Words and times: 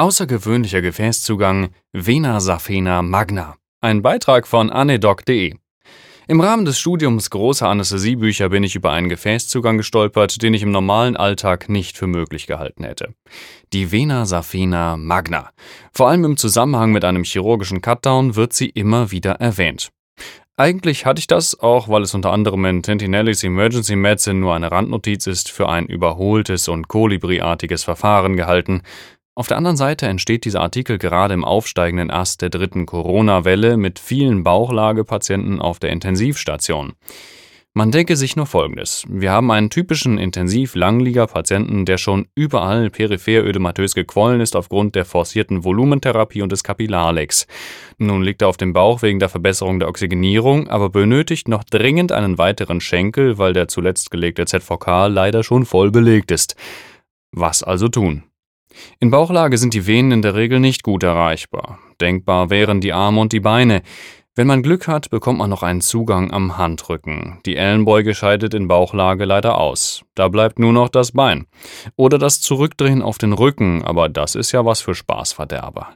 Außergewöhnlicher 0.00 0.80
Gefäßzugang 0.80 1.70
Vena 1.92 2.38
saphena 2.38 3.02
magna. 3.02 3.56
Ein 3.80 4.00
Beitrag 4.00 4.46
von 4.46 4.70
anedoc.de. 4.70 5.56
Im 6.28 6.40
Rahmen 6.40 6.64
des 6.64 6.78
Studiums 6.78 7.30
großer 7.30 7.68
Anästhesiebücher 7.68 8.48
bin 8.48 8.62
ich 8.62 8.76
über 8.76 8.92
einen 8.92 9.08
Gefäßzugang 9.08 9.76
gestolpert, 9.76 10.40
den 10.40 10.54
ich 10.54 10.62
im 10.62 10.70
normalen 10.70 11.16
Alltag 11.16 11.68
nicht 11.68 11.98
für 11.98 12.06
möglich 12.06 12.46
gehalten 12.46 12.84
hätte. 12.84 13.14
Die 13.72 13.90
Vena 13.90 14.24
saphena 14.24 14.96
magna. 14.96 15.50
Vor 15.92 16.08
allem 16.08 16.24
im 16.24 16.36
Zusammenhang 16.36 16.92
mit 16.92 17.04
einem 17.04 17.24
chirurgischen 17.24 17.82
Cutdown 17.82 18.36
wird 18.36 18.52
sie 18.52 18.68
immer 18.68 19.10
wieder 19.10 19.32
erwähnt. 19.32 19.90
Eigentlich 20.56 21.06
hatte 21.06 21.20
ich 21.20 21.28
das, 21.28 21.58
auch 21.60 21.88
weil 21.88 22.02
es 22.02 22.14
unter 22.14 22.32
anderem 22.32 22.64
in 22.64 22.82
Tintinellis 22.82 23.44
Emergency 23.44 23.94
Medicine 23.94 24.40
nur 24.40 24.54
eine 24.54 24.72
Randnotiz 24.72 25.28
ist, 25.28 25.52
für 25.52 25.68
ein 25.68 25.86
überholtes 25.86 26.66
und 26.66 26.88
kolibriartiges 26.88 27.84
Verfahren 27.84 28.36
gehalten, 28.36 28.82
auf 29.38 29.46
der 29.46 29.56
anderen 29.56 29.76
Seite 29.76 30.06
entsteht 30.06 30.44
dieser 30.44 30.62
Artikel 30.62 30.98
gerade 30.98 31.32
im 31.32 31.44
aufsteigenden 31.44 32.10
Ast 32.10 32.42
der 32.42 32.50
dritten 32.50 32.86
Corona-Welle 32.86 33.76
mit 33.76 34.00
vielen 34.00 34.42
Bauchlagepatienten 34.42 35.60
auf 35.60 35.78
der 35.78 35.90
Intensivstation. 35.90 36.94
Man 37.72 37.92
denke 37.92 38.16
sich 38.16 38.34
nur 38.34 38.46
Folgendes. 38.46 39.04
Wir 39.08 39.30
haben 39.30 39.52
einen 39.52 39.70
typischen 39.70 40.18
Intensiv-Langlieger-Patienten, 40.18 41.84
der 41.84 41.98
schon 41.98 42.26
überall 42.34 42.90
peripher 42.90 43.44
ödematös 43.44 43.94
gequollen 43.94 44.40
ist 44.40 44.56
aufgrund 44.56 44.96
der 44.96 45.04
forcierten 45.04 45.62
Volumentherapie 45.62 46.42
und 46.42 46.50
des 46.50 46.64
Kapillarlecks. 46.64 47.46
Nun 47.96 48.22
liegt 48.22 48.42
er 48.42 48.48
auf 48.48 48.56
dem 48.56 48.72
Bauch 48.72 49.02
wegen 49.02 49.20
der 49.20 49.28
Verbesserung 49.28 49.78
der 49.78 49.88
Oxygenierung, 49.88 50.66
aber 50.66 50.90
benötigt 50.90 51.46
noch 51.46 51.62
dringend 51.62 52.10
einen 52.10 52.38
weiteren 52.38 52.80
Schenkel, 52.80 53.38
weil 53.38 53.52
der 53.52 53.68
zuletzt 53.68 54.10
gelegte 54.10 54.46
ZVK 54.46 55.06
leider 55.06 55.44
schon 55.44 55.64
voll 55.64 55.92
belegt 55.92 56.32
ist. 56.32 56.56
Was 57.30 57.62
also 57.62 57.86
tun? 57.86 58.24
In 59.00 59.10
Bauchlage 59.10 59.58
sind 59.58 59.74
die 59.74 59.86
Venen 59.86 60.12
in 60.12 60.22
der 60.22 60.34
Regel 60.34 60.60
nicht 60.60 60.82
gut 60.82 61.02
erreichbar. 61.02 61.78
Denkbar 62.00 62.50
wären 62.50 62.80
die 62.80 62.92
Arme 62.92 63.20
und 63.20 63.32
die 63.32 63.40
Beine. 63.40 63.82
Wenn 64.34 64.46
man 64.46 64.62
Glück 64.62 64.86
hat, 64.86 65.10
bekommt 65.10 65.40
man 65.40 65.50
noch 65.50 65.64
einen 65.64 65.80
Zugang 65.80 66.30
am 66.30 66.56
Handrücken. 66.56 67.40
Die 67.44 67.56
Ellenbeuge 67.56 68.14
scheidet 68.14 68.54
in 68.54 68.68
Bauchlage 68.68 69.24
leider 69.24 69.58
aus. 69.58 70.04
Da 70.14 70.28
bleibt 70.28 70.60
nur 70.60 70.72
noch 70.72 70.88
das 70.88 71.10
Bein. 71.10 71.46
Oder 71.96 72.18
das 72.18 72.40
Zurückdrehen 72.40 73.02
auf 73.02 73.18
den 73.18 73.32
Rücken, 73.32 73.82
aber 73.82 74.08
das 74.08 74.36
ist 74.36 74.52
ja 74.52 74.64
was 74.64 74.80
für 74.80 74.94
Spaßverderber. 74.94 75.88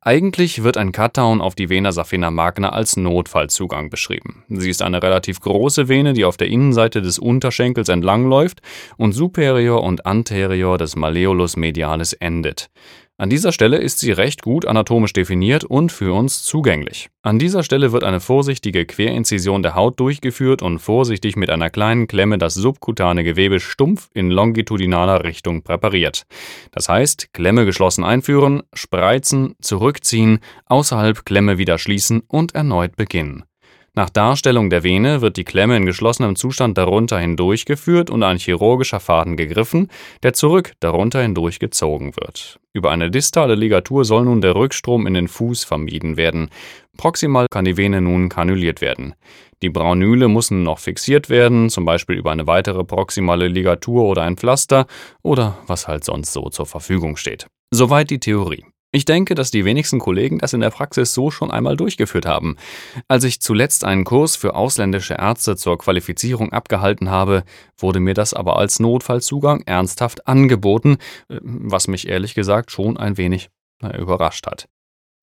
Eigentlich 0.00 0.62
wird 0.62 0.76
ein 0.76 0.92
Cutdown 0.92 1.40
auf 1.40 1.54
die 1.54 1.68
Vena 1.68 1.92
saphena 1.92 2.30
magna 2.30 2.70
als 2.70 2.96
Notfallzugang 2.96 3.90
beschrieben. 3.90 4.44
Sie 4.48 4.70
ist 4.70 4.82
eine 4.82 5.02
relativ 5.02 5.40
große 5.40 5.88
Vene, 5.88 6.12
die 6.12 6.24
auf 6.24 6.36
der 6.36 6.48
Innenseite 6.48 7.02
des 7.02 7.18
Unterschenkels 7.18 7.88
entlangläuft 7.88 8.60
und 8.96 9.12
superior 9.12 9.82
und 9.82 10.06
anterior 10.06 10.78
des 10.78 10.96
Malleolus 10.96 11.56
medialis 11.56 12.12
endet. 12.12 12.70
An 13.20 13.30
dieser 13.30 13.50
Stelle 13.50 13.78
ist 13.78 13.98
sie 13.98 14.12
recht 14.12 14.42
gut 14.42 14.64
anatomisch 14.64 15.12
definiert 15.12 15.64
und 15.64 15.90
für 15.90 16.14
uns 16.14 16.44
zugänglich. 16.44 17.08
An 17.22 17.40
dieser 17.40 17.64
Stelle 17.64 17.90
wird 17.90 18.04
eine 18.04 18.20
vorsichtige 18.20 18.86
Querinzision 18.86 19.64
der 19.64 19.74
Haut 19.74 19.98
durchgeführt 19.98 20.62
und 20.62 20.78
vorsichtig 20.78 21.34
mit 21.34 21.50
einer 21.50 21.68
kleinen 21.68 22.06
Klemme 22.06 22.38
das 22.38 22.54
subkutane 22.54 23.24
Gewebe 23.24 23.58
stumpf 23.58 24.08
in 24.14 24.30
longitudinaler 24.30 25.24
Richtung 25.24 25.62
präpariert. 25.62 26.26
Das 26.70 26.88
heißt, 26.88 27.32
Klemme 27.32 27.64
geschlossen 27.64 28.04
einführen, 28.04 28.62
spreizen, 28.72 29.56
zurückziehen, 29.60 30.38
außerhalb 30.66 31.26
Klemme 31.26 31.58
wieder 31.58 31.78
schließen 31.78 32.22
und 32.28 32.54
erneut 32.54 32.94
beginnen. 32.94 33.42
Nach 33.98 34.10
Darstellung 34.10 34.70
der 34.70 34.84
Vene 34.84 35.22
wird 35.22 35.36
die 35.36 35.42
Klemme 35.42 35.76
in 35.76 35.84
geschlossenem 35.84 36.36
Zustand 36.36 36.78
darunter 36.78 37.18
hindurchgeführt 37.18 38.10
und 38.10 38.22
ein 38.22 38.38
chirurgischer 38.38 39.00
Faden 39.00 39.36
gegriffen, 39.36 39.88
der 40.22 40.34
zurück 40.34 40.74
darunter 40.78 41.20
hindurch 41.20 41.58
gezogen 41.58 42.14
wird. 42.14 42.60
Über 42.72 42.92
eine 42.92 43.10
distale 43.10 43.56
Ligatur 43.56 44.04
soll 44.04 44.26
nun 44.26 44.40
der 44.40 44.54
Rückstrom 44.54 45.08
in 45.08 45.14
den 45.14 45.26
Fuß 45.26 45.64
vermieden 45.64 46.16
werden. 46.16 46.48
Proximal 46.96 47.46
kann 47.50 47.64
die 47.64 47.76
Vene 47.76 48.00
nun 48.00 48.28
kanuliert 48.28 48.80
werden. 48.80 49.16
Die 49.62 49.68
Braunüle 49.68 50.28
muss 50.28 50.52
nun 50.52 50.62
noch 50.62 50.78
fixiert 50.78 51.28
werden, 51.28 51.68
zum 51.68 51.84
Beispiel 51.84 52.14
über 52.14 52.30
eine 52.30 52.46
weitere 52.46 52.84
proximale 52.84 53.48
Ligatur 53.48 54.04
oder 54.04 54.22
ein 54.22 54.36
Pflaster 54.36 54.86
oder 55.24 55.58
was 55.66 55.88
halt 55.88 56.04
sonst 56.04 56.32
so 56.32 56.50
zur 56.50 56.66
Verfügung 56.66 57.16
steht. 57.16 57.48
Soweit 57.72 58.10
die 58.10 58.20
Theorie. 58.20 58.64
Ich 58.90 59.04
denke, 59.04 59.34
dass 59.34 59.50
die 59.50 59.66
wenigsten 59.66 59.98
Kollegen 59.98 60.38
das 60.38 60.54
in 60.54 60.60
der 60.60 60.70
Praxis 60.70 61.12
so 61.12 61.30
schon 61.30 61.50
einmal 61.50 61.76
durchgeführt 61.76 62.24
haben. 62.24 62.56
Als 63.06 63.24
ich 63.24 63.42
zuletzt 63.42 63.84
einen 63.84 64.04
Kurs 64.04 64.34
für 64.34 64.54
ausländische 64.54 65.14
Ärzte 65.14 65.56
zur 65.56 65.76
Qualifizierung 65.76 66.52
abgehalten 66.52 67.10
habe, 67.10 67.44
wurde 67.76 68.00
mir 68.00 68.14
das 68.14 68.32
aber 68.32 68.58
als 68.58 68.80
Notfallzugang 68.80 69.62
ernsthaft 69.66 70.26
angeboten, 70.26 70.96
äh, 71.28 71.38
was 71.42 71.86
mich 71.86 72.08
ehrlich 72.08 72.34
gesagt 72.34 72.70
schon 72.70 72.96
ein 72.96 73.18
wenig 73.18 73.50
überrascht 73.80 74.46
hat. 74.46 74.68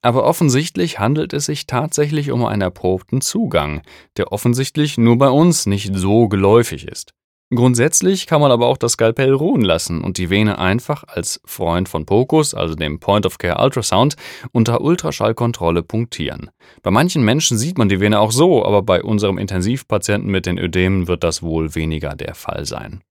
Aber 0.03 0.25
offensichtlich 0.25 0.99
handelt 0.99 1.33
es 1.33 1.47
sich 1.47 1.65
tatsächlich 1.65 2.29
um 2.29 2.45
einen 2.45 2.61
erprobten 2.61 3.21
Zugang, 3.21 3.81
der 4.17 4.31
offensichtlich 4.31 4.99
nur 4.99 5.17
bei 5.17 5.29
uns 5.29 5.65
nicht 5.65 5.95
so 5.95 6.27
geläufig 6.27 6.87
ist. 6.87 7.14
Grundsätzlich 7.53 8.25
kann 8.25 8.41
man 8.41 8.51
aber 8.51 8.65
auch 8.65 8.77
das 8.77 8.93
Skalpell 8.93 9.31
ruhen 9.31 9.61
lassen 9.61 10.01
und 10.01 10.17
die 10.17 10.31
Vene 10.31 10.57
einfach 10.57 11.03
als 11.03 11.39
Freund 11.45 11.87
von 11.87 12.07
POCUS, 12.07 12.55
also 12.55 12.73
dem 12.73 12.99
Point-of-Care 12.99 13.63
Ultrasound, 13.63 14.15
unter 14.51 14.81
Ultraschallkontrolle 14.81 15.83
punktieren. 15.83 16.49
Bei 16.81 16.89
manchen 16.89 17.23
Menschen 17.23 17.59
sieht 17.59 17.77
man 17.77 17.87
die 17.87 17.99
Vene 17.99 18.19
auch 18.19 18.31
so, 18.31 18.65
aber 18.65 18.81
bei 18.81 19.03
unserem 19.03 19.37
Intensivpatienten 19.37 20.31
mit 20.31 20.47
den 20.47 20.57
Ödemen 20.57 21.07
wird 21.07 21.23
das 21.23 21.43
wohl 21.43 21.75
weniger 21.75 22.15
der 22.15 22.33
Fall 22.33 22.65
sein. 22.65 23.03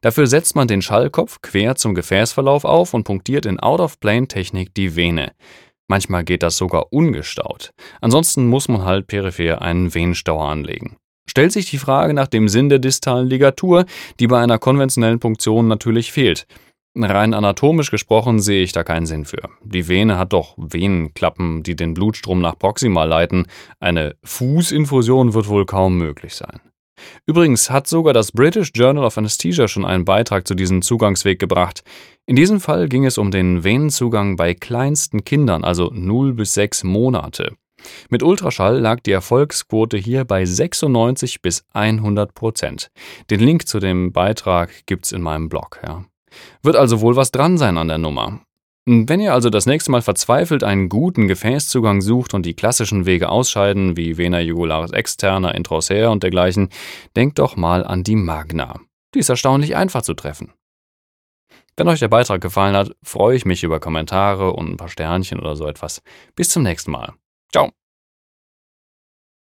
Dafür 0.00 0.26
setzt 0.28 0.56
man 0.56 0.66
den 0.66 0.80
Schallkopf 0.80 1.42
quer 1.42 1.74
zum 1.76 1.94
Gefäßverlauf 1.94 2.64
auf 2.64 2.94
und 2.94 3.04
punktiert 3.04 3.44
in 3.44 3.60
Out-of-Plane-Technik 3.60 4.74
die 4.74 4.96
Vene. 4.96 5.32
Manchmal 5.88 6.24
geht 6.24 6.42
das 6.42 6.56
sogar 6.56 6.90
ungestaut. 6.90 7.72
Ansonsten 8.00 8.46
muss 8.46 8.68
man 8.68 8.82
halt 8.82 9.06
peripher 9.08 9.60
einen 9.60 9.94
Venenstauer 9.94 10.48
anlegen 10.48 10.96
stellt 11.34 11.50
sich 11.50 11.68
die 11.68 11.78
Frage 11.78 12.14
nach 12.14 12.28
dem 12.28 12.48
Sinn 12.48 12.68
der 12.68 12.78
distalen 12.78 13.28
Ligatur, 13.28 13.86
die 14.20 14.28
bei 14.28 14.40
einer 14.40 14.60
konventionellen 14.60 15.18
Punktion 15.18 15.66
natürlich 15.66 16.12
fehlt. 16.12 16.46
Rein 16.96 17.34
anatomisch 17.34 17.90
gesprochen 17.90 18.40
sehe 18.40 18.62
ich 18.62 18.70
da 18.70 18.84
keinen 18.84 19.06
Sinn 19.06 19.24
für. 19.24 19.48
Die 19.64 19.88
Vene 19.88 20.16
hat 20.16 20.32
doch 20.32 20.54
Venenklappen, 20.56 21.64
die 21.64 21.74
den 21.74 21.94
Blutstrom 21.94 22.40
nach 22.40 22.56
proximal 22.56 23.08
leiten. 23.08 23.48
Eine 23.80 24.14
Fußinfusion 24.22 25.34
wird 25.34 25.48
wohl 25.48 25.66
kaum 25.66 25.98
möglich 25.98 26.36
sein. 26.36 26.60
Übrigens 27.26 27.68
hat 27.68 27.88
sogar 27.88 28.14
das 28.14 28.30
British 28.30 28.70
Journal 28.72 29.04
of 29.04 29.18
Anesthesia 29.18 29.66
schon 29.66 29.84
einen 29.84 30.04
Beitrag 30.04 30.46
zu 30.46 30.54
diesem 30.54 30.82
Zugangsweg 30.82 31.40
gebracht. 31.40 31.82
In 32.26 32.36
diesem 32.36 32.60
Fall 32.60 32.88
ging 32.88 33.04
es 33.04 33.18
um 33.18 33.32
den 33.32 33.64
Venenzugang 33.64 34.36
bei 34.36 34.54
kleinsten 34.54 35.24
Kindern, 35.24 35.64
also 35.64 35.90
0 35.92 36.34
bis 36.34 36.54
6 36.54 36.84
Monate. 36.84 37.56
Mit 38.08 38.22
Ultraschall 38.22 38.78
lag 38.78 39.00
die 39.00 39.12
Erfolgsquote 39.12 39.96
hier 39.96 40.24
bei 40.24 40.44
96 40.44 41.42
bis 41.42 41.64
100 41.72 42.34
Prozent. 42.34 42.90
Den 43.30 43.40
Link 43.40 43.68
zu 43.68 43.80
dem 43.80 44.12
Beitrag 44.12 44.70
gibt's 44.86 45.12
in 45.12 45.22
meinem 45.22 45.48
Blog. 45.48 45.80
Ja. 45.84 46.04
Wird 46.62 46.76
also 46.76 47.00
wohl 47.00 47.16
was 47.16 47.30
dran 47.30 47.58
sein 47.58 47.78
an 47.78 47.88
der 47.88 47.98
Nummer. 47.98 48.40
Wenn 48.86 49.20
ihr 49.20 49.32
also 49.32 49.48
das 49.48 49.64
nächste 49.64 49.90
Mal 49.90 50.02
verzweifelt 50.02 50.62
einen 50.62 50.90
guten 50.90 51.26
Gefäßzugang 51.26 52.02
sucht 52.02 52.34
und 52.34 52.44
die 52.44 52.52
klassischen 52.52 53.06
Wege 53.06 53.30
ausscheiden, 53.30 53.96
wie 53.96 54.18
Vena 54.18 54.40
jugularis 54.40 54.92
externa, 54.92 55.52
intraossär 55.52 56.10
und 56.10 56.22
dergleichen, 56.22 56.68
denkt 57.16 57.38
doch 57.38 57.56
mal 57.56 57.82
an 57.86 58.02
die 58.02 58.16
Magna. 58.16 58.80
Die 59.14 59.20
ist 59.20 59.30
erstaunlich 59.30 59.74
einfach 59.74 60.02
zu 60.02 60.12
treffen. 60.12 60.52
Wenn 61.76 61.88
euch 61.88 62.00
der 62.00 62.08
Beitrag 62.08 62.42
gefallen 62.42 62.76
hat, 62.76 62.94
freue 63.02 63.36
ich 63.36 63.46
mich 63.46 63.64
über 63.64 63.80
Kommentare 63.80 64.52
und 64.52 64.70
ein 64.70 64.76
paar 64.76 64.90
Sternchen 64.90 65.40
oder 65.40 65.56
so 65.56 65.66
etwas. 65.66 66.02
Bis 66.36 66.50
zum 66.50 66.62
nächsten 66.62 66.90
Mal. 66.90 67.14
Ciao. 67.54 67.83